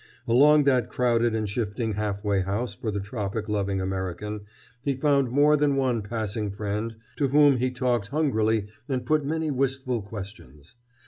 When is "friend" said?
6.49-6.95